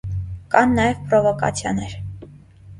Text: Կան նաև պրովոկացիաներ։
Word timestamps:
Կան 0.55 0.73
նաև 0.79 1.05
պրովոկացիաներ։ 1.13 1.97